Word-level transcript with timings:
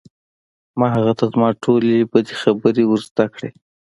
ما 0.79 0.87
هغه 0.95 1.13
ته 1.19 1.25
زما 1.33 1.49
ټولې 1.63 2.07
بدې 2.11 2.35
خبرې 2.41 2.83
ور 2.87 3.01
زده 3.09 3.25
کړې 3.33 3.49